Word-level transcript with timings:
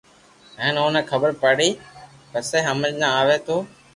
ھين 0.61 0.75
اوني 0.81 1.01
خبر 1.11 1.29
پڙئي 1.41 1.69
ئسآ 2.37 2.57
ھمج 2.67 2.93
نہ 3.01 3.07
آوئ 3.19 3.37
تو 3.45 3.55